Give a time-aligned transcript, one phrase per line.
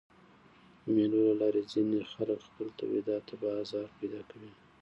[0.83, 4.51] د مېلو له لاري ځيني خلک خپلو تولیداتو ته بازار پیدا کوي.